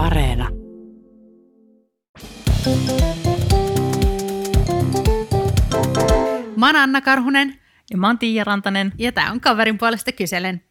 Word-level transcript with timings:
Areena. 0.00 0.48
Mä 6.56 6.66
oon 6.66 6.76
Anna 6.76 7.00
Karhunen 7.00 7.54
Ja 7.90 7.96
mä 7.98 8.06
oon 8.06 8.18
Tiia 8.18 8.44
Rantanen. 8.44 8.92
ja 8.98 9.12
tää 9.12 9.30
on 9.32 9.40
kaverin 9.40 9.78
puolesta 9.78 10.12
kyselen. 10.12 10.62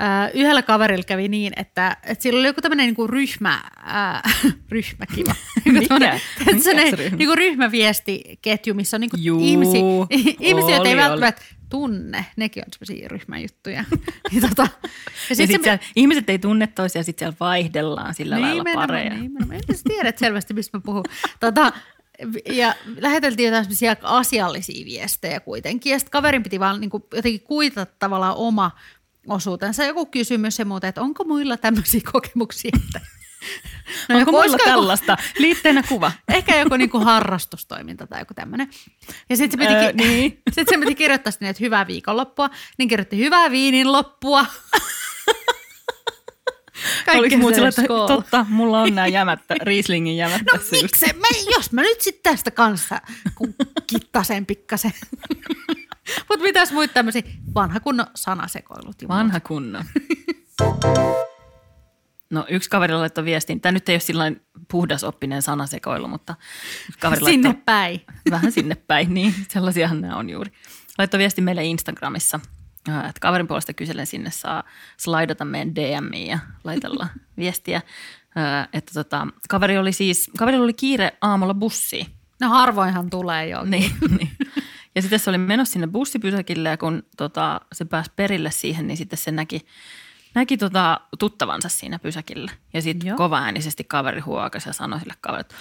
Äh, 0.00 0.30
yhdellä 0.34 0.62
kaverilla 0.62 1.04
kävi 1.04 1.28
niin, 1.28 1.52
että, 1.56 1.96
että 2.06 2.22
sillä 2.22 2.38
oli 2.40 2.46
joku 2.46 2.60
tämmöinen 2.60 2.86
niinku 2.86 3.06
ryhmä, 3.06 3.62
äh, 3.88 4.22
ryhmä 4.70 5.06
kiva. 5.14 5.34
Joku 5.64 5.78
Mikä? 5.78 5.88
tämmönen- 5.88 6.20
Mikä 6.84 6.96
ryhmä? 6.96 7.16
Niinku 7.16 7.34
ryhmäviestiketju, 7.36 8.74
missä 8.74 8.96
on 8.96 9.00
niinku 9.00 9.16
Juu, 9.20 9.40
ihmisiä, 9.50 9.80
ihmisiä, 10.40 10.70
joita 10.76 10.88
ei 10.88 10.96
välttämättä 10.96 11.42
tunne. 11.68 12.26
Nekin 12.36 12.62
on 12.66 12.72
semmoisia 12.72 13.08
ryhmäjuttuja. 13.08 13.84
niin 14.32 14.48
tota, 14.48 14.62
ja 14.82 14.88
Ja 15.30 15.36
sit 15.36 15.50
sit 15.50 15.60
se- 15.60 15.64
siellä, 15.64 15.78
ihmiset 15.96 16.30
ei 16.30 16.38
tunne 16.38 16.66
toisia, 16.66 17.02
sitten 17.02 17.18
siellä 17.26 17.36
vaihdellaan 17.40 18.14
sillä 18.14 18.40
lailla 18.40 18.62
Nimenomaan, 18.64 18.88
pareja. 18.88 19.14
nimenomaan. 19.14 19.52
En 19.58 19.60
edes 19.68 19.82
tiedä 19.82 20.12
selvästi, 20.16 20.54
mistä 20.54 20.78
mä 20.78 20.82
puhun. 20.86 21.04
Tota, 21.40 21.72
ja 22.50 22.74
läheteltiin 23.00 23.46
jotain 23.46 23.64
semmoisia 23.64 23.96
asiallisia 24.02 24.84
viestejä 24.84 25.40
kuitenkin. 25.40 25.90
Ja 25.92 25.98
sitten 25.98 26.10
kaverin 26.10 26.42
piti 26.42 26.60
vaan 26.60 26.80
niin 26.80 26.90
kuin, 26.90 27.02
jotenkin 27.14 27.40
kuitata 27.40 27.92
tavallaan 27.98 28.36
oma 28.36 28.70
osuutensa. 29.28 29.84
Joku 29.84 30.06
kysymys 30.06 30.58
ja 30.58 30.64
muuta, 30.64 30.88
että 30.88 31.00
onko 31.02 31.24
muilla 31.24 31.56
tämmöisiä 31.56 32.00
kokemuksia, 32.12 32.70
että 32.86 33.00
No, 34.08 34.18
Onko 34.18 34.30
mulla 34.30 34.42
olisiko 34.44 34.62
joku- 34.62 34.70
tällaista? 34.70 35.16
Liitteenä 35.38 35.82
kuva. 35.82 36.12
Ehkä 36.28 36.58
joku 36.58 36.76
niinku 36.76 36.98
harrastustoiminta 37.00 38.06
tai 38.06 38.20
joku 38.20 38.34
tämmöinen. 38.34 38.70
Ja 39.30 39.36
sitten 39.36 39.60
se, 39.60 39.66
piti, 39.66 39.74
Öö, 39.74 39.92
niin. 39.92 40.42
sit 40.54 40.68
se 40.68 40.78
piti 40.78 40.94
kirjoittaa 40.94 41.30
sinne, 41.30 41.48
että 41.48 41.64
hyvää 41.64 41.86
viikonloppua. 41.86 42.50
Niin 42.78 42.88
kirjoitti 42.88 43.18
hyvää 43.18 43.50
viinin 43.50 43.92
loppua. 43.92 44.46
Oliko 47.18 47.36
muut 47.36 47.54
sillä, 47.54 47.68
että 47.68 47.82
totta, 47.82 48.46
mulla 48.48 48.80
on 48.82 48.94
nämä 48.94 49.06
jämättä, 49.06 49.54
Rieslingin 49.62 50.16
jämät 50.16 50.42
No 50.52 50.58
tässä 50.58 50.76
miksi? 50.82 51.06
Mä, 51.06 51.26
jos 51.56 51.72
mä 51.72 51.82
nyt 51.82 52.00
sitten 52.00 52.32
tästä 52.32 52.50
kanssa 52.50 53.00
kittasen 53.86 54.46
pikkasen. 54.46 54.92
Mutta 56.28 56.42
mitäs 56.42 56.72
muita 56.72 56.94
tämmöisiä 56.94 57.22
vanha 57.54 57.80
kunnon 57.80 58.06
sanasekoilut. 58.14 58.96
Vanha 59.08 59.40
kunnon. 59.40 59.84
No 62.30 62.46
yksi 62.48 62.70
kaveri 62.70 62.94
laittoi 62.94 63.24
viestin. 63.24 63.60
Tämä 63.60 63.72
nyt 63.72 63.88
ei 63.88 63.94
ole 63.94 64.00
sillain 64.00 64.40
puhdasoppinen 64.70 65.42
sanasekoilu, 65.42 66.08
mutta 66.08 66.34
kaveri 67.00 67.20
muuta. 67.20 67.30
Sinne 67.30 67.48
laittoi 67.48 67.62
päin. 67.66 68.00
vähän 68.30 68.52
sinne 68.52 68.74
päin, 68.74 69.14
niin 69.14 69.34
sellaisiahan 69.48 70.00
nämä 70.00 70.16
on 70.16 70.30
juuri. 70.30 70.52
Laittoi 70.98 71.18
viesti 71.18 71.40
meille 71.40 71.64
Instagramissa, 71.64 72.40
ää, 72.88 73.08
että 73.08 73.20
kaverin 73.20 73.46
puolesta 73.48 73.72
kyselen 73.72 74.06
sinne 74.06 74.30
saa 74.30 74.64
slaidata 74.96 75.44
meidän 75.44 75.74
DMiin 75.74 76.26
ja 76.26 76.38
laitella 76.64 77.08
viestiä. 77.38 77.82
ää, 78.36 78.68
Että 78.72 78.92
tota, 78.94 79.26
kaveri 79.48 79.78
oli 79.78 79.92
siis, 79.92 80.30
kaverilla 80.38 80.64
oli 80.64 80.72
kiire 80.74 81.12
aamulla 81.20 81.54
bussiin. 81.54 82.06
No 82.40 82.48
harvoinhan 82.48 83.10
tulee 83.10 83.48
jo. 83.48 83.64
Niin, 83.70 83.90
niin. 84.18 84.30
Ja 84.94 85.02
sitten 85.02 85.18
se 85.20 85.30
oli 85.30 85.38
menossa 85.38 85.72
sinne 85.72 85.86
bussipysäkille 85.86 86.68
ja 86.68 86.76
kun 86.76 87.02
tota, 87.16 87.60
se 87.72 87.84
pääsi 87.84 88.10
perille 88.16 88.50
siihen, 88.50 88.86
niin 88.86 88.96
sitten 88.96 89.18
se 89.18 89.30
näki, 89.30 89.66
näki 90.36 90.56
tota, 90.56 91.00
tuttavansa 91.18 91.68
siinä 91.68 91.98
pysäkillä. 91.98 92.50
Ja 92.72 92.82
sitten 92.82 93.16
kovaäänisesti 93.16 93.84
kaveri 93.84 94.20
huokasi 94.20 94.68
ja 94.68 94.72
sanoi 94.72 95.00
sille 95.00 95.14
kaverille, 95.20 95.40
että 95.40 95.54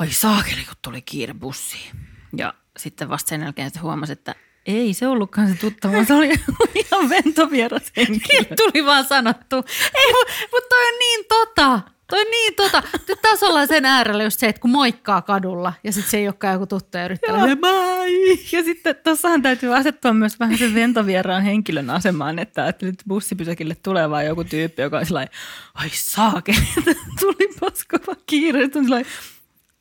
oi 0.00 0.12
saakeli, 0.12 0.64
kun 0.64 0.76
tuli 0.82 1.02
kiire 1.02 1.34
bussiin. 1.34 1.96
Ja 2.36 2.54
sitten 2.76 3.08
vasta 3.08 3.28
sen 3.28 3.40
jälkeen 3.40 3.70
se 3.70 3.80
huomasi, 3.80 4.12
että 4.12 4.34
ei 4.66 4.94
se 4.94 5.08
ollutkaan 5.08 5.48
se 5.48 5.54
tuttava, 5.54 6.04
se 6.04 6.14
oli 6.14 6.28
ihan 6.84 7.08
ventovieras 7.08 7.92
henkilö. 7.96 8.56
Tuli 8.56 8.84
vaan 8.84 9.04
sanottu. 9.04 9.56
Ei, 9.94 10.12
mutta 10.52 10.68
toi 10.68 10.86
on 10.92 10.98
niin 10.98 11.24
tota. 11.28 11.80
Toi 12.10 12.20
on 12.20 12.26
niin 12.30 12.54
tota. 12.54 12.82
Nyt 13.08 13.22
taas 13.22 13.42
ollaan 13.42 13.68
sen 13.68 13.84
äärellä 13.84 14.24
just 14.24 14.40
se, 14.40 14.46
että 14.48 14.60
kun 14.60 14.70
moikkaa 14.70 15.22
kadulla 15.22 15.72
ja 15.84 15.92
sitten 15.92 16.10
se 16.10 16.16
ei 16.18 16.28
olekaan 16.28 16.52
joku 16.52 16.66
tuttu 16.66 16.98
ja 16.98 17.04
yrittää 17.04 17.36
Joo. 17.36 17.46
lähteä, 17.46 18.58
Ja 18.58 18.62
sitten 18.64 18.96
tuossahan 19.04 19.42
täytyy 19.42 19.76
asettua 19.76 20.12
myös 20.12 20.40
vähän 20.40 20.58
sen 20.58 20.74
ventovieraan 20.74 21.42
henkilön 21.42 21.90
asemaan, 21.90 22.38
että, 22.38 22.68
että 22.68 22.86
nyt 22.86 23.02
bussipysäkille 23.08 23.74
tulee 23.74 24.10
vaan 24.10 24.26
joku 24.26 24.44
tyyppi, 24.44 24.82
joka 24.82 24.98
on 24.98 25.06
sellainen, 25.06 25.34
ai 25.74 25.88
saakeli, 25.92 26.68
tuli 27.20 27.48
paskova 27.60 28.14
kiire. 28.26 28.60
Sitten 28.62 28.80
on 28.80 28.84
sellainen, 28.84 29.12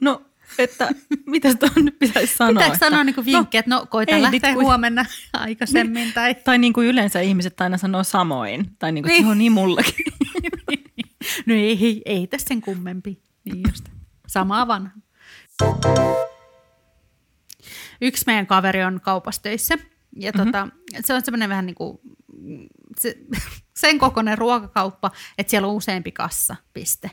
no, 0.01 0.21
että 0.59 0.89
mitä 1.25 1.55
tuohon 1.55 1.85
nyt 1.85 1.99
pitäisi 1.99 2.35
sanoa? 2.35 2.53
Pitääkö 2.53 2.73
että, 2.73 2.85
sanoa 2.85 3.03
niinku 3.03 3.25
vinkki, 3.25 3.57
että 3.57 3.69
no 3.71 3.85
koita 3.89 4.15
ei 4.15 4.21
lähteä 4.21 4.49
vittu. 4.49 4.61
huomenna 4.63 5.05
aikaisemmin 5.33 6.13
tai... 6.13 6.35
Tai 6.35 6.57
niin 6.57 6.73
kuin 6.73 6.87
yleensä 6.87 7.19
ihmiset 7.21 7.61
aina 7.61 7.77
sanoo 7.77 8.03
samoin. 8.03 8.69
Tai 8.79 8.91
niin 8.91 9.03
kuin, 9.03 9.09
Niin. 9.09 9.17
niin. 9.21 9.25
joo 9.27 9.33
niin 9.33 9.51
mullakin. 9.51 10.05
No 11.47 11.53
ei, 11.53 11.77
ei, 11.81 12.01
ei 12.05 12.27
tässä 12.27 12.47
sen 12.47 12.61
kummempi. 12.61 13.21
Niin 13.43 13.63
just. 13.67 13.85
Samaa 14.27 14.67
vanha. 14.67 14.91
Yksi 18.01 18.23
meidän 18.27 18.47
kaveri 18.47 18.83
on 18.83 19.01
kaupassa 19.01 19.41
töissä. 19.41 19.77
Ja 20.15 20.31
mm-hmm. 20.31 20.45
tota, 20.45 20.67
se 21.05 21.13
on 21.13 21.21
semmoinen 21.21 21.49
vähän 21.49 21.65
niin 21.65 21.75
kuin 21.75 21.99
se, 22.97 23.17
sen 23.81 23.99
kokoinen 23.99 24.37
ruokakauppa, 24.37 25.11
että 25.37 25.51
siellä 25.51 25.67
on 25.67 25.75
useampi 25.75 26.11
kassapiste. 26.11 27.11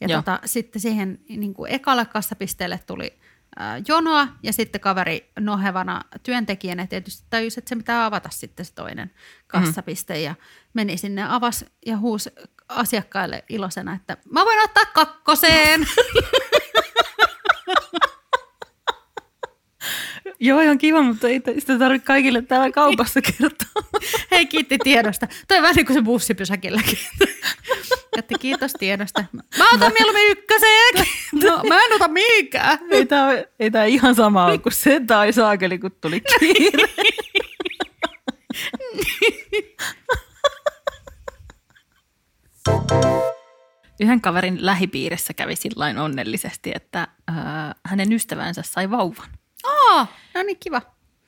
Ja 0.00 0.08
Joo. 0.08 0.22
tota, 0.22 0.40
sitten 0.44 0.82
siihen 0.82 1.18
niin 1.28 1.54
kuin 1.54 1.72
ekalle 1.72 2.06
kassapisteelle 2.06 2.80
tuli 2.86 3.18
ää, 3.56 3.82
jonoa 3.88 4.28
ja 4.42 4.52
sitten 4.52 4.80
kaveri 4.80 5.32
nohevana 5.40 6.02
työntekijänä 6.22 6.86
tietysti 6.86 7.26
tajusi, 7.30 7.60
että 7.60 7.68
se 7.68 7.76
pitää 7.76 8.04
avata 8.04 8.28
sitten 8.32 8.66
se 8.66 8.74
toinen 8.74 9.10
kassapiste 9.46 10.14
mm. 10.14 10.20
ja 10.20 10.34
meni 10.74 10.96
sinne 10.96 11.24
avas 11.28 11.64
ja 11.86 11.98
huusi 11.98 12.30
asiakkaille 12.68 13.44
iloisena, 13.48 13.94
että 13.94 14.16
mä 14.30 14.44
voin 14.44 14.64
ottaa 14.64 14.84
kakkoseen. 14.84 15.86
joo, 20.40 20.60
ihan 20.60 20.78
kiva, 20.78 21.02
mutta 21.02 21.28
ei 21.28 21.42
sitä 21.58 21.78
tarvitse 21.78 22.06
kaikille 22.06 22.42
täällä 22.42 22.72
kaupassa 22.72 23.20
kertoa. 23.22 24.00
Hei, 24.30 24.46
kiitti 24.46 24.78
tiedosta. 24.78 25.26
Toi 25.48 25.62
vähän 25.62 25.74
niin 25.76 25.86
kuin 25.86 25.94
se 25.94 26.02
bussipysäkilläkin. 26.02 26.98
Että 28.18 28.34
kiitos 28.40 28.72
tiedosta. 28.72 29.24
Mä 29.32 29.70
otan 29.74 29.92
mieluummin 29.92 30.30
ykköseen. 30.30 31.06
No, 31.32 31.62
mä 31.68 31.80
en 31.84 31.92
ota 31.92 32.08
mihinkään. 32.08 32.78
Ei 32.90 33.06
tämä, 33.06 33.30
ei 33.58 33.70
tämä 33.70 33.84
ihan 33.84 34.14
sama 34.14 34.46
ole 34.46 34.58
kuin 34.58 34.72
se 34.72 35.00
tai 35.06 35.32
saakeli, 35.32 35.78
kun 35.78 35.92
tuli 36.00 36.20
kiire. 36.20 36.88
Yhden 44.00 44.20
kaverin 44.20 44.66
lähipiirissä 44.66 45.34
kävi 45.34 45.56
sillain 45.56 45.98
onnellisesti, 45.98 46.72
että 46.74 47.08
ää, 47.28 47.74
hänen 47.84 48.12
ystävänsä 48.12 48.62
sai 48.62 48.90
vauvan. 48.90 49.28
Aa, 49.64 50.06
no 50.34 50.42
niin 50.42 50.58
kiva. 50.60 50.82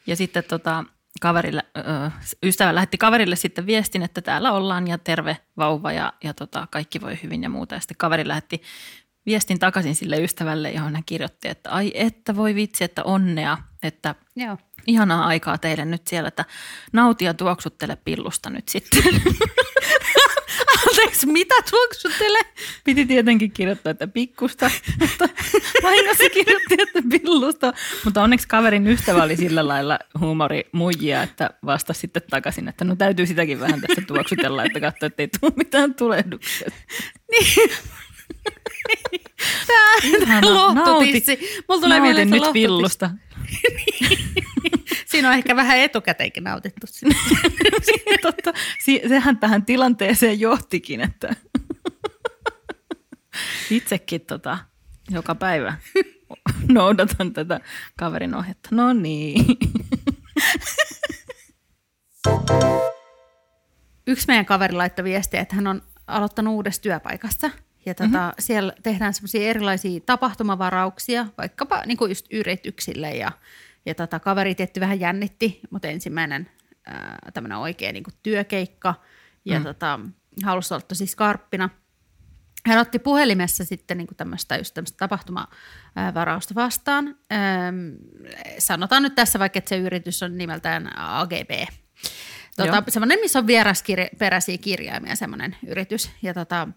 Ja 0.06 0.16
sitten 0.16 0.44
tota, 0.44 0.84
kaverille, 1.20 1.64
ö, 1.76 2.10
ystävä 2.42 2.74
lähetti 2.74 2.98
kaverille 2.98 3.36
sitten 3.36 3.66
viestin, 3.66 4.02
että 4.02 4.20
täällä 4.20 4.52
ollaan 4.52 4.88
ja 4.88 4.98
terve 4.98 5.36
vauva 5.56 5.92
ja, 5.92 6.12
ja 6.24 6.34
tota, 6.34 6.66
kaikki 6.70 7.00
voi 7.00 7.18
hyvin 7.22 7.42
ja 7.42 7.48
muuta. 7.48 7.74
Ja 7.74 7.80
sitten 7.80 7.96
kaveri 7.96 8.28
lähetti 8.28 8.62
viestin 9.26 9.58
takaisin 9.58 9.96
sille 9.96 10.16
ystävälle, 10.22 10.70
johon 10.70 10.94
hän 10.94 11.04
kirjoitti, 11.06 11.48
että 11.48 11.70
ai 11.70 11.92
että 11.94 12.36
voi 12.36 12.54
vitsi, 12.54 12.84
että 12.84 13.04
onnea, 13.04 13.58
että 13.82 14.14
Joo. 14.36 14.58
ihanaa 14.86 15.26
aikaa 15.26 15.58
teille 15.58 15.84
nyt 15.84 16.06
siellä, 16.06 16.28
että 16.28 16.44
nauti 16.92 17.24
ja 17.24 17.34
tuoksuttele 17.34 17.96
pillusta 17.96 18.50
nyt 18.50 18.68
sitten. 18.68 19.22
Anteeksi, 20.98 21.26
mitä 21.26 21.54
tuoksuttele? 21.70 22.38
Piti 22.84 23.06
tietenkin 23.06 23.50
kirjoittaa, 23.50 23.90
että 23.90 24.06
pikkusta, 24.06 24.70
mutta 25.00 25.28
vahingossa 25.82 26.30
kirjoitti, 26.30 26.76
että 26.78 27.02
pillusta. 27.10 27.72
Mutta 28.04 28.22
onneksi 28.22 28.48
kaverin 28.48 28.86
ystävä 28.86 29.22
oli 29.22 29.36
sillä 29.36 29.68
lailla 29.68 29.98
huumorimuijia, 30.20 31.22
että 31.22 31.50
vastasi 31.66 32.00
sitten 32.00 32.22
takaisin, 32.30 32.68
että 32.68 32.84
no 32.84 32.96
täytyy 32.96 33.26
sitäkin 33.26 33.60
vähän 33.60 33.80
tässä 33.80 34.02
tuoksutella, 34.06 34.64
että 34.64 34.80
katso, 34.80 35.06
että 35.06 35.22
ei 35.22 35.28
tule 35.40 35.52
mitään 35.56 35.94
tulehduksia. 35.94 36.70
Ihana, 40.02 40.40
tää 40.40 40.40
lohtutissi. 40.54 41.62
Mulla 41.68 41.80
tulee 41.80 42.00
mieleen 42.00 42.28
se 42.28 42.34
nyt 42.34 42.40
lohtutissi. 42.40 42.66
pillusta. 42.66 43.10
Siinä 45.18 45.28
on 45.28 45.34
ehkä 45.34 45.56
vähän 45.56 45.78
etukäteinkin 45.78 46.44
nautittu 46.44 46.86
sitä. 46.86 47.14
Totta, 48.22 48.52
sehän 49.08 49.38
tähän 49.38 49.64
tilanteeseen 49.64 50.40
johtikin, 50.40 51.00
että 51.00 51.36
itsekin 53.70 54.20
tota, 54.20 54.58
joka 55.10 55.34
päivä 55.34 55.76
noudatan 56.68 57.32
tätä 57.32 57.60
kaverin 57.96 58.34
ohjetta. 58.34 58.68
No 58.72 58.92
niin. 58.92 59.46
Yksi 64.06 64.26
meidän 64.26 64.46
kaveri 64.46 64.74
laittoi 64.74 65.04
viestiä, 65.04 65.40
että 65.40 65.56
hän 65.56 65.66
on 65.66 65.82
aloittanut 66.06 66.54
uudessa 66.54 66.82
työpaikassa. 66.82 67.50
Ja 67.86 67.94
tota, 67.94 68.08
mm-hmm. 68.08 68.32
siellä 68.38 68.72
tehdään 68.82 69.14
semmoisia 69.14 69.50
erilaisia 69.50 70.00
tapahtumavarauksia, 70.06 71.26
vaikkapa 71.38 71.82
niin 71.86 71.96
kuin 71.96 72.10
just 72.10 72.26
yrityksille. 72.32 73.10
Ja, 73.10 73.32
ja 73.88 73.94
tota, 73.94 74.20
kaveri 74.20 74.54
tietty 74.54 74.80
vähän 74.80 75.00
jännitti, 75.00 75.60
mutta 75.70 75.88
ensimmäinen 75.88 76.50
ää, 76.86 77.18
tämmöinen 77.34 77.58
oikea 77.58 77.92
niin 77.92 78.04
työkeikka. 78.22 78.94
Ja 79.44 79.58
mm. 79.58 79.64
tota, 79.64 80.00
halusi 80.44 80.74
olla 80.74 80.84
tosi 80.88 81.06
skarppina. 81.06 81.70
hän 82.66 82.78
otti 82.78 82.98
puhelimessa 82.98 83.64
sitten 83.64 83.98
niin 83.98 84.08
tämmöistä, 84.16 84.56
just 84.56 84.74
tämmöistä 84.74 84.96
tapahtumavarausta 84.96 86.54
vastaan. 86.54 87.06
Öm, 87.08 87.96
sanotaan 88.58 89.02
nyt 89.02 89.14
tässä 89.14 89.38
vaikka, 89.38 89.58
että 89.58 89.68
se 89.68 89.76
yritys 89.76 90.22
on 90.22 90.38
nimeltään 90.38 90.98
AGB. 90.98 91.50
Tota, 92.56 92.82
semmoinen, 92.88 93.20
missä 93.20 93.38
on 93.38 93.46
vierasperäisiä 93.46 94.58
kirjaimia, 94.58 95.16
semmoinen 95.16 95.56
yritys. 95.66 96.10
Ja 96.22 96.34
tota, 96.34 96.68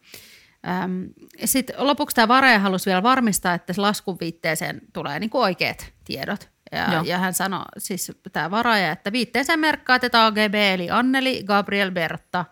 sitten 1.46 1.76
lopuksi 1.80 2.16
tämä 2.16 2.28
varaja 2.28 2.60
halusi 2.60 2.86
vielä 2.86 3.04
varmistaa, 3.04 3.54
että 3.54 3.74
laskun 3.78 4.18
viitteeseen 4.20 4.82
tulee 4.94 5.20
niin 5.20 5.30
oikeat 5.34 5.94
tiedot. 6.06 6.51
Ja, 6.72 7.02
ja 7.06 7.18
hän 7.18 7.34
sanoi, 7.34 7.66
siis 7.78 8.12
tämä 8.32 8.52
varaja, 8.52 8.92
että 8.92 9.12
viitteeseen 9.12 9.60
merkkaa 9.60 10.00
tätä 10.00 10.26
AGB, 10.26 10.56
eli 10.56 10.90
Anneli, 10.90 11.44
Gabriel, 11.44 11.92
Bertta– 11.92 12.46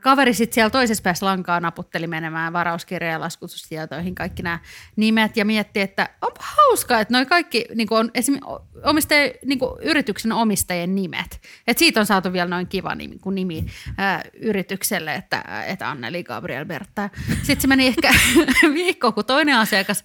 Kaveri 0.00 0.34
sitten 0.34 0.54
siellä 0.54 0.70
toisessa 0.70 1.02
päässä 1.02 1.26
lankaa 1.26 1.60
naputteli 1.60 2.06
menemään 2.06 2.52
varauskirja- 2.52 3.10
ja 3.10 3.20
laskutustietoihin 3.20 4.14
kaikki 4.14 4.42
nämä 4.42 4.58
nimet 4.96 5.36
ja 5.36 5.44
mietti, 5.44 5.80
että 5.80 6.08
onpa 6.22 6.40
hauskaa, 6.40 7.00
että 7.00 7.14
noi 7.14 7.26
kaikki 7.26 7.64
niin 7.74 7.88
on 7.90 8.10
esimerkiksi 8.14 9.08
niin 9.44 9.58
yrityksen 9.82 10.32
omistajien 10.32 10.94
nimet. 10.94 11.40
Et 11.66 11.78
siitä 11.78 12.00
on 12.00 12.06
saatu 12.06 12.32
vielä 12.32 12.50
noin 12.50 12.66
kiva 12.66 12.94
nimi, 12.94 13.18
kuin 13.18 13.34
nimi 13.34 13.66
ää, 13.98 14.22
yritykselle, 14.40 15.14
että, 15.14 15.44
että 15.66 15.90
Anneli 15.90 16.24
Gabriel 16.24 16.64
Bertta. 16.64 17.10
Sitten 17.28 17.60
se 17.60 17.66
meni 17.66 17.86
ehkä 17.86 18.10
viikko, 18.74 19.12
kun 19.12 19.24
toinen 19.24 19.56
asiakas 19.56 20.04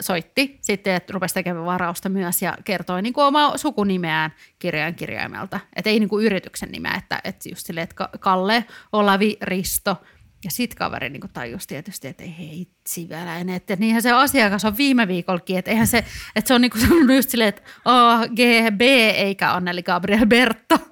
soitti 0.00 0.58
sitten, 0.60 0.94
että 0.94 1.12
rupesi 1.12 1.34
tekemään 1.34 1.66
varausta 1.66 2.08
myös 2.08 2.42
ja 2.42 2.56
kertoi 2.64 3.02
niin 3.02 3.12
kuin 3.12 3.24
omaa 3.24 3.58
sukunimeään 3.58 4.34
kirjain 4.58 4.94
kirjaimelta. 4.94 5.60
Että 5.76 5.90
ei 5.90 6.00
niin 6.00 6.08
kuin 6.08 6.26
yrityksen 6.26 6.72
nimeä, 6.72 6.94
että, 6.94 7.20
että 7.24 7.48
just 7.48 7.66
silleen, 7.66 7.84
että 7.84 8.08
Kalle, 8.20 8.64
Olavi, 8.92 9.27
Risto. 9.42 9.96
Ja 10.44 10.50
sit 10.50 10.74
kaveri 10.74 11.10
niin 11.10 11.22
tajusi 11.32 11.68
tietysti, 11.68 12.08
että 12.08 12.24
ei 12.24 12.68
vielä 13.08 13.38
enää. 13.38 13.56
Että 13.56 13.76
niinhän 13.76 14.02
se 14.02 14.12
asiakas 14.12 14.64
on 14.64 14.76
viime 14.76 15.08
viikollakin, 15.08 15.58
että 15.58 15.70
eihän 15.70 15.86
se, 15.86 16.04
että 16.36 16.48
se 16.48 16.54
on 16.54 16.60
niin 16.60 16.80
sanonut 16.80 17.16
just 17.16 17.30
silleen, 17.30 17.48
että 17.48 17.62
A, 17.84 18.26
G, 18.26 18.40
B 18.76 18.80
eikä 19.14 19.52
Anneli 19.52 19.82
Gabriel 19.82 20.26
Berto. 20.26 20.78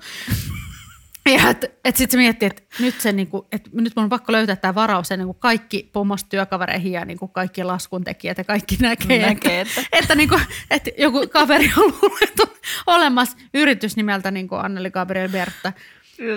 Ja 1.32 1.50
että 1.50 1.68
et 1.84 1.96
sitten 1.96 2.12
se 2.12 2.16
miettii, 2.16 2.46
että 2.46 2.62
nyt, 2.78 3.00
se 3.00 3.12
niinku, 3.12 3.46
et 3.52 3.68
nyt 3.72 3.96
mun 3.96 4.02
on 4.02 4.08
pakko 4.08 4.32
löytää 4.32 4.56
tämä 4.56 4.74
varaus 4.74 5.10
ennen 5.10 5.26
kuin 5.26 5.38
kaikki 5.40 5.90
pomosta 5.92 6.28
työkavereihin 6.28 6.92
ja 6.92 7.04
niinku 7.04 7.28
kaikki 7.28 7.64
laskuntekijät 7.64 8.38
ja 8.38 8.44
kaikki 8.44 8.76
näkee, 8.80 9.26
näkee 9.26 9.60
että, 9.60 9.80
että, 9.80 9.96
että, 9.98 10.14
niinku, 10.14 10.40
että 10.70 10.90
joku 10.98 11.26
kaveri 11.32 11.72
on 11.76 11.84
luullut 12.02 12.58
olemassa 12.86 13.36
yritys 13.54 13.96
nimeltä 13.96 14.30
niinku 14.30 14.54
Anneli 14.54 14.90
Gabriel 14.90 15.28
Bertta. 15.28 15.72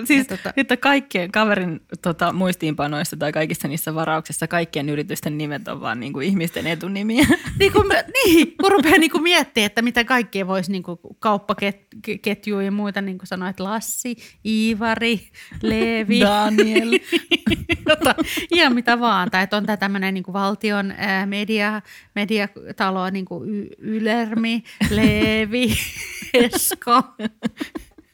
Siis, 0.04 0.26
tota, 0.26 0.52
että 0.56 0.76
kaikkien 0.76 1.32
kaverin 1.32 1.80
tota, 2.02 2.32
muistiinpanoissa 2.32 3.16
tai 3.16 3.32
kaikissa 3.32 3.68
niissä 3.68 3.94
varauksissa 3.94 4.48
kaikkien 4.48 4.88
yritysten 4.88 5.38
nimet 5.38 5.68
on 5.68 5.80
vaan 5.80 6.00
niin 6.00 6.12
kuin 6.12 6.26
ihmisten 6.26 6.66
etunimiä. 6.66 7.26
niin, 7.58 7.72
kun, 7.72 7.88
niin, 7.88 8.56
kun 8.60 8.70
rupeaa 8.70 8.98
niin 8.98 9.10
kuin 9.10 9.22
miettimään, 9.22 9.66
että 9.66 9.82
mitä 9.82 10.04
kaikkea 10.04 10.46
voisi 10.46 10.72
niin 10.72 10.82
kuin 10.82 10.98
kauppaketjuja 11.18 12.64
ja 12.64 12.72
muita, 12.72 13.00
niin 13.00 13.18
kuin 13.18 13.26
sanoit, 13.26 13.60
Lassi, 13.60 14.16
Iivari, 14.46 15.20
Leevi. 15.62 16.20
Daniel. 16.20 16.98
tota, 17.88 18.14
ihan 18.50 18.74
mitä 18.74 19.00
vaan. 19.00 19.30
Tai 19.30 19.42
että 19.42 19.56
on 19.56 19.66
tämä 19.66 19.76
tämmöinen 19.76 20.14
niin 20.14 20.24
kuin 20.24 20.32
valtion 20.32 20.94
ää, 20.96 21.26
media, 21.26 21.82
mediatalo, 22.14 23.10
niin 23.10 23.24
kuin 23.24 23.50
y- 23.50 23.68
Ylermi, 23.78 24.62
Leevi, 24.90 25.76
Esko. 26.34 27.02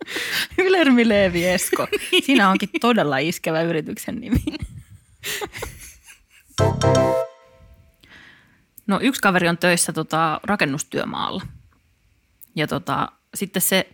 Ylermi 0.67 1.09
Leevi 1.09 1.47
Esko. 1.47 1.89
Siinä 2.25 2.51
onkin 2.51 2.69
todella 2.81 3.19
iskevä 3.19 3.63
yrityksen 3.63 4.21
nimi. 4.21 4.43
No 8.87 8.99
yksi 9.03 9.21
kaveri 9.21 9.49
on 9.49 9.59
töissä 9.59 9.93
tota, 9.93 10.41
rakennustyömaalla. 10.45 11.43
Ja 12.57 12.67
tota, 12.67 13.09
sitten 13.35 13.63
se 13.63 13.91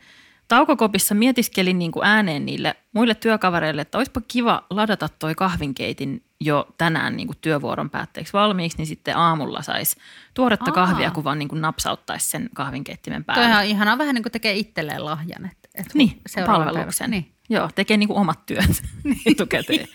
taukokopissa 0.48 1.14
mietiskelin 1.14 1.78
niin 1.78 1.92
kuin 1.92 2.06
ääneen 2.06 2.46
niille 2.46 2.76
muille 2.92 3.14
työkavereille, 3.14 3.82
että 3.82 3.98
olisipa 3.98 4.20
kiva 4.28 4.66
ladata 4.70 5.08
toi 5.08 5.34
kahvinkeitin 5.34 6.22
jo 6.40 6.66
tänään 6.78 7.16
niin 7.16 7.26
kuin 7.26 7.38
työvuoron 7.40 7.90
päätteeksi 7.90 8.32
valmiiksi, 8.32 8.78
niin 8.78 8.86
sitten 8.86 9.16
aamulla 9.16 9.62
saisi 9.62 9.96
tuoretta 10.34 10.70
Aa. 10.70 10.74
kahvia, 10.74 11.10
kun 11.10 11.24
vaan 11.24 11.38
niin 11.38 11.48
kuin 11.48 11.60
napsauttaisi 11.60 12.30
sen 12.30 12.48
kahvinkeittimen 12.54 13.24
päälle. 13.24 13.44
Toi 13.44 13.56
on 13.56 13.64
ihanaa, 13.64 13.98
vähän 13.98 14.14
niin 14.14 14.22
kuin 14.22 14.32
tekee 14.32 14.54
itselleen 14.54 15.04
lahjan. 15.04 15.46
Että, 15.46 15.61
että 15.74 15.92
niin, 15.94 16.20
palveluksen. 16.46 17.10
Niin. 17.10 17.32
Joo, 17.48 17.70
tekee 17.74 17.96
niin 18.00 18.08
kuin 18.08 18.19
omat 18.19 18.46
työt 18.46 18.82
niin. 19.04 19.20
etukäteen. 19.26 19.88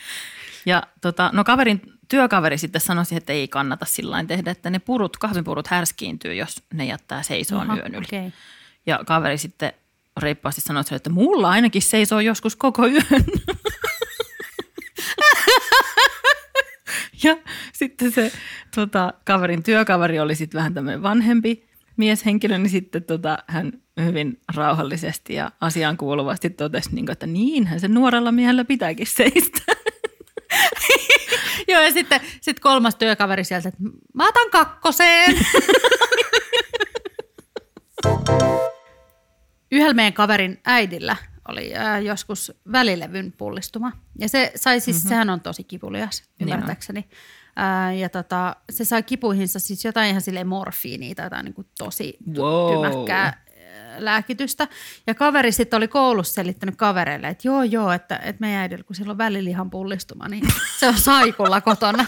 Ja 0.66 0.84
tota, 1.02 1.30
no 1.34 1.44
kaverin, 1.44 1.82
työkaveri 2.10 2.58
sitten 2.58 2.82
sanoi, 2.82 3.04
että 3.12 3.34
ei 3.34 3.48
kannata 3.48 3.86
sillä 3.86 4.24
tehdä, 4.24 4.52
että 4.52 4.70
ne 4.70 4.80
purut, 4.80 5.18
kahvinpurut 5.18 5.68
härskiintyy, 5.68 6.34
jos 6.34 6.64
ne 6.74 6.86
jättää 6.86 7.24
seisoon 7.24 7.72
Aha, 7.72 7.80
yön 7.80 7.96
yli. 7.96 8.06
Okay. 8.06 8.32
Ja 8.86 9.00
kaveri 9.06 9.38
sitten 9.38 9.74
reippaasti 10.18 10.62
sanoi, 10.62 10.84
että 10.92 11.10
mulla 11.10 11.50
ainakin 11.50 11.82
seisoo 11.82 12.20
joskus 12.20 12.56
koko 12.56 12.88
yön. 12.88 13.04
ja 17.24 17.38
sitten 17.74 18.12
se 18.12 18.32
tota, 18.76 19.14
kaverin 19.26 19.64
työkaveri 19.64 20.20
oli 20.20 20.36
sitten 20.36 20.58
vähän 20.58 20.74
tämmöinen 20.74 21.04
vanhempi 21.04 21.68
mieshenkilö, 21.98 22.58
niin 22.58 22.70
sitten 22.70 23.04
tota, 23.04 23.38
hän 23.48 23.72
hyvin 24.04 24.40
rauhallisesti 24.56 25.34
ja 25.34 25.52
asiaan 25.62 25.98
kuuluvasti 25.98 26.50
totesi, 26.50 26.90
niin 26.96 27.06
kuin, 27.06 27.14
että 27.14 27.28
niinhän 27.28 27.80
se 27.80 27.88
nuorella 27.88 28.32
miehellä 28.32 28.66
pitääkin 28.66 29.08
seistä. 29.08 29.62
Joo, 31.68 31.82
ja 31.82 31.92
sitten 31.92 32.22
sit 32.42 32.60
kolmas 32.60 32.96
työkaveri 32.96 33.44
sieltä, 33.44 33.70
että 33.70 33.84
mä 34.14 34.28
otan 34.28 34.50
kakkoseen. 34.52 35.36
Yhdellä 39.72 39.94
meidän 39.94 40.14
kaverin 40.14 40.60
äidillä 40.66 41.16
oli 41.48 41.76
äh, 41.76 42.04
joskus 42.04 42.52
välilevyn 42.72 43.34
pullistuma. 43.38 43.92
Ja 44.20 44.30
se 44.30 44.52
sai 44.56 44.80
siis, 44.80 44.98
mm-hmm. 44.98 45.10
sehän 45.10 45.30
on 45.30 45.42
tosi 45.42 45.64
kipulias, 45.64 46.24
niin 46.40 46.50
ymmärtääkseni. 46.50 47.00
Niin 47.00 47.10
Ää, 47.60 47.94
ja 47.94 48.10
tota, 48.10 48.56
se 48.70 48.86
sai 48.86 49.04
kipuihinsa 49.04 49.60
siis 49.60 49.86
jotain 49.86 50.10
ihan 50.10 50.22
sille 50.22 50.44
morfiinia 50.44 51.16
tai 51.16 51.26
jotain 51.26 51.46
niin 51.46 51.54
kuin 51.54 51.68
tosi 51.78 52.18
wow. 52.38 52.74
tymäkkää 52.74 53.46
lääkitystä. 53.98 54.68
Ja 55.08 55.16
kaveri 55.16 55.52
sitten 55.52 55.78
oli 55.78 55.88
koulussa 55.88 56.34
selittänyt 56.34 56.76
kavereille, 56.76 57.28
että 57.28 57.48
joo 57.48 57.64
joo, 57.64 57.92
että, 57.92 58.18
että 58.24 58.40
meidän 58.40 58.62
äidillä, 58.62 58.84
kun 58.84 58.96
sillä 58.96 59.12
on 59.12 59.18
välilihan 59.18 59.70
pullistuma, 59.70 60.28
niin 60.28 60.44
se 60.80 60.88
on 60.88 60.98
saikulla 60.98 61.62
kotona. 61.62 62.06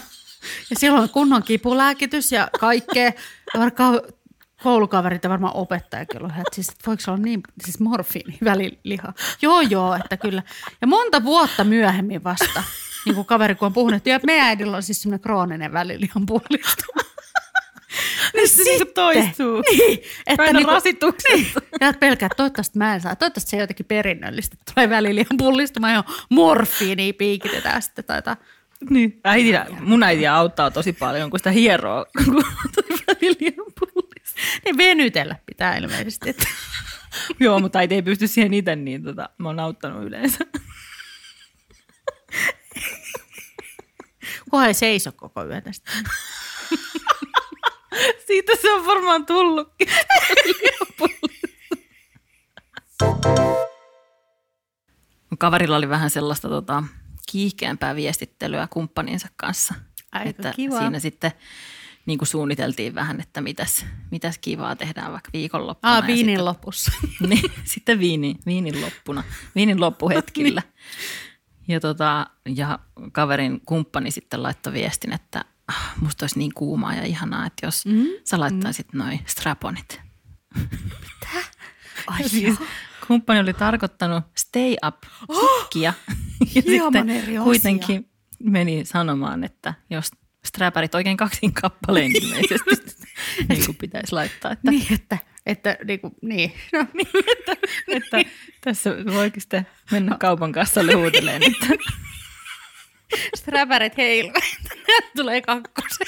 Ja 0.70 0.76
silloin 0.78 1.02
on 1.02 1.08
kunnon 1.08 1.42
kipulääkitys 1.42 2.32
ja 2.32 2.48
kaikkea. 2.60 3.12
Ja 3.54 3.60
koulukaverit 4.62 5.24
ja 5.24 5.30
varmaan 5.30 5.56
opettajakin 5.56 6.18
ollut, 6.18 6.32
että, 6.32 6.54
siis, 6.54 6.68
että 6.68 6.82
voiko 6.86 7.00
se 7.00 7.10
olla 7.10 7.22
niin, 7.22 7.40
siis 7.64 7.80
morfiini, 7.80 8.38
väliliha. 8.44 9.12
Joo, 9.42 9.60
joo, 9.60 9.94
että 9.94 10.16
kyllä. 10.16 10.42
Ja 10.80 10.86
monta 10.86 11.24
vuotta 11.24 11.64
myöhemmin 11.64 12.24
vasta, 12.24 12.62
niin 13.04 13.14
kuin 13.14 13.26
kaveri 13.26 13.54
kun 13.54 13.66
on 13.66 13.72
puhunut, 13.72 14.06
että 14.06 14.26
meidän 14.26 14.46
äidillä 14.46 14.76
on 14.76 14.82
siis 14.82 15.02
semmoinen 15.02 15.20
krooninen 15.20 15.72
välilihan 15.72 16.26
puolistuma. 16.26 17.02
niin 18.34 18.48
se 18.48 18.62
niin 18.62 18.94
toistuu. 18.94 19.62
Niin, 19.70 19.98
että 20.26 20.42
Aina 20.42 20.58
niinku, 20.58 20.72
rasitukset. 20.72 21.34
Niin, 21.34 21.46
ja 21.80 21.92
pelkää, 22.00 22.26
että 22.26 22.36
toivottavasti 22.36 22.78
mä 22.78 22.94
en 22.94 23.00
saa. 23.00 23.16
Toivottavasti 23.16 23.50
se 23.50 23.56
jotenkin 23.56 23.86
perinnöllistä. 23.86 24.56
Tulee 24.74 24.90
välilihan 24.90 25.36
pullistuma 25.38 25.90
ja 25.90 26.04
morfiini 26.30 27.12
piikitetään 27.12 27.82
sitten 27.82 28.04
tai 28.04 28.18
jotain. 28.18 28.36
Niin. 28.90 29.20
Äiti, 29.24 29.52
mun 29.80 30.02
äiti 30.02 30.26
auttaa 30.26 30.70
tosi 30.70 30.92
paljon, 30.92 31.30
kun 31.30 31.38
sitä 31.38 31.50
hieroo, 31.50 32.06
kun 32.24 32.44
välilihan 33.06 33.66
pullistuma. 34.50 34.60
Niin 34.64 34.76
venytellä 34.76 35.36
pitää 35.46 35.76
ilmeisesti. 35.76 36.30
Että. 36.30 36.46
Joo, 37.40 37.60
mutta 37.60 37.80
ei 37.80 38.02
pysty 38.02 38.26
siihen 38.26 38.54
itse, 38.54 38.76
niin 38.76 39.04
tota, 39.04 39.28
mä 39.38 39.48
oon 39.48 39.60
auttanut 39.60 40.04
yleensä. 40.04 40.38
Kunhan 44.50 44.68
ei 44.68 44.74
seiso 44.74 45.12
koko 45.12 45.44
yötä 45.44 45.70
Siitä 48.26 48.52
se 48.62 48.72
on 48.72 48.86
varmaan 48.86 49.26
tullutkin. 49.26 49.88
Kaverilla 55.38 55.76
oli 55.76 55.88
vähän 55.88 56.10
sellaista 56.10 56.48
tota, 56.48 56.82
kiihkeämpää 57.32 57.96
viestittelyä 57.96 58.68
kumppaninsa 58.70 59.28
kanssa. 59.36 59.74
Aika 60.12 60.30
että 60.30 60.52
kiva. 60.56 60.78
Siinä 60.78 60.98
sitten 60.98 61.32
niin 62.06 62.18
kuin 62.18 62.28
suunniteltiin 62.28 62.94
vähän, 62.94 63.20
että 63.20 63.40
mitäs, 63.40 63.86
mitäs 64.10 64.38
kivaa 64.38 64.76
tehdään 64.76 65.12
vaikka 65.12 65.30
viikonloppuna. 65.32 65.96
Ah, 65.96 66.06
viinin 66.06 66.26
sitten, 66.26 66.44
lopussa. 66.44 66.92
niin, 67.28 67.52
sitten 67.64 67.98
viini, 67.98 68.36
viinin 68.46 68.80
loppuna, 68.80 69.24
viinin 69.54 69.80
loppuhetkillä. 69.80 70.62
niin. 70.68 71.10
Ja, 71.68 71.80
tota, 71.80 72.26
ja 72.56 72.78
kaverin 73.12 73.60
kumppani 73.66 74.10
sitten 74.10 74.42
laittoi 74.42 74.72
viestin, 74.72 75.12
että 75.12 75.44
ah, 75.68 75.92
musta 76.00 76.24
olisi 76.24 76.38
niin 76.38 76.54
kuumaa 76.54 76.94
ja 76.94 77.04
ihanaa, 77.04 77.46
että 77.46 77.66
jos 77.66 77.86
mm. 77.86 78.06
sä 78.24 78.40
laittaisit 78.40 78.92
mm. 78.92 78.98
noin 78.98 79.20
straponit. 79.26 80.00
Mitä? 80.54 81.46
Ai 82.06 82.28
siis, 82.28 82.58
kumppani 83.06 83.40
oli 83.40 83.54
tarkoittanut 83.54 84.24
stay 84.36 84.76
up 84.86 84.96
sukkia. 85.40 85.92
Oh, 86.08 86.16
ja 86.54 86.62
sitten 86.62 87.42
kuitenkin 87.44 88.10
meni 88.42 88.84
sanomaan, 88.84 89.44
että 89.44 89.74
jos 89.90 90.10
sträpärit 90.44 90.94
oikein 90.94 91.16
kaksin 91.16 91.52
kappaleen 91.52 92.12
ilmeisesti, 92.22 92.70
niin 93.48 93.66
kuin 93.66 93.76
pitäisi 93.76 94.12
laittaa. 94.12 94.52
Että, 94.52 94.70
Niin, 94.70 94.92
että, 94.92 95.18
että 95.46 95.76
niin, 95.84 96.00
kuin, 96.00 96.14
niin. 96.22 96.52
No, 96.72 96.86
niin, 96.94 97.08
että, 97.36 97.56
että 97.88 98.18
tässä 98.60 98.90
voikin 99.14 99.40
sitten 99.40 99.66
mennä 99.90 100.16
kaupan 100.20 100.52
kassalle 100.52 100.92
huuteleen, 100.92 101.42
että 101.42 101.66
sträpärit 103.36 103.96
heiluu, 103.96 104.32
tulee 105.16 105.40
kakkosen. 105.40 106.06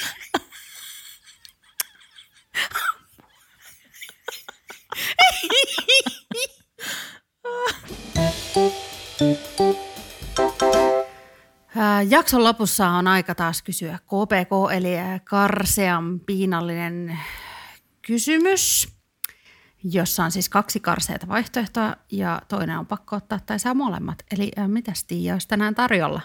Jakson 12.08 12.44
lopussa 12.44 12.88
on 12.88 13.08
aika 13.08 13.34
taas 13.34 13.62
kysyä 13.62 13.98
KPK, 13.98 14.72
eli 14.74 14.90
karsean 15.24 16.20
piinallinen 16.20 17.18
kysymys, 18.06 18.88
jossa 19.84 20.24
on 20.24 20.30
siis 20.30 20.48
kaksi 20.48 20.80
karseita 20.80 21.28
vaihtoehtoa 21.28 21.96
ja 22.12 22.42
toinen 22.48 22.78
on 22.78 22.86
pakko 22.86 23.16
ottaa 23.16 23.38
tai 23.46 23.58
saa 23.58 23.74
molemmat. 23.74 24.22
Eli 24.30 24.52
ää, 24.56 24.68
mitäs 24.68 25.04
Tiia 25.04 25.34
olisi 25.34 25.48
tänään 25.48 25.74
tarjolla? 25.74 26.20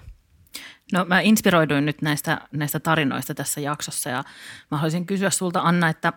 No 0.94 1.06
mä 1.06 1.20
inspiroiduin 1.20 1.86
nyt 1.86 2.02
näistä, 2.02 2.42
näistä 2.52 2.80
tarinoista 2.80 3.34
tässä 3.34 3.62
jaksossa 3.62 4.10
ja 4.10 4.24
mä 4.72 4.78
haluaisin 4.78 5.06
kysyä 5.06 5.30
sulta 5.30 5.62
Anna, 5.62 5.90
että 5.90 6.14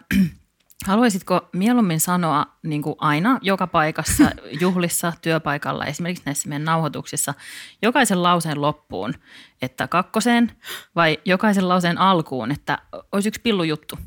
haluaisitko 0.87 1.49
mieluummin 1.53 2.01
sanoa 2.01 2.47
niin 2.63 2.83
kuin 2.83 2.95
aina 2.99 3.39
joka 3.43 3.67
paikassa, 3.67 4.25
juhlissa, 4.61 5.13
työpaikalla, 5.23 5.87
esimerkiksi 5.87 6.25
näissä 6.27 6.49
meidän 6.49 6.65
nauhoituksissa, 6.65 7.35
jokaisen 7.83 8.23
lauseen 8.23 8.61
loppuun, 8.61 9.15
että 9.63 9.89
kakkoseen 9.89 10.53
vai 10.97 11.19
jokaisen 11.25 11.69
lauseen 11.69 11.99
alkuun, 11.99 12.51
että 12.51 12.79
olisi 13.13 13.29
yksi 13.29 13.41
pillujuttu? 13.41 13.99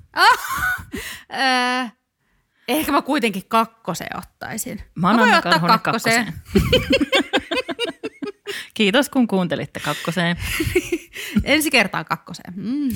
Ää, 1.29 1.91
ehkä 2.67 2.91
mä 2.91 3.01
kuitenkin 3.01 3.43
kakkoseen 3.47 4.17
ottaisin. 4.17 4.81
Mä 4.95 5.09
oon 5.09 5.19
voin 5.19 5.33
ottaa 5.33 5.59
kakkoseen. 5.59 6.25
kakkoseen. 6.25 6.33
Kiitos 8.73 9.09
kun 9.09 9.27
kuuntelitte 9.27 9.79
kakkoseen. 9.79 10.37
Ensi 11.43 11.71
kertaa 11.71 12.03
kakkoseen. 12.03 12.53
Mm. 12.55 12.89